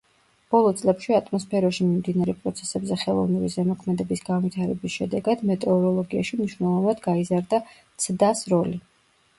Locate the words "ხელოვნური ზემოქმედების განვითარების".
3.01-4.97